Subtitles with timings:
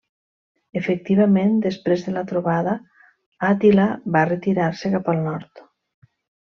[0.79, 2.75] Efectivament després de la trobada
[3.53, 5.67] Àtila va retirar-se cap al nord.